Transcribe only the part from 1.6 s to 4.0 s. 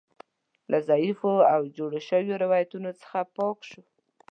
جوړو شویو روایتونو څخه پاک شو.